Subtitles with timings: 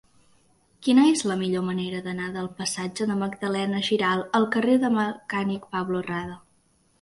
[0.85, 5.69] Quina és la millor manera d'anar del passatge de Magdalena Giralt al carrer del Mecànic
[5.77, 6.41] Pablo Rada?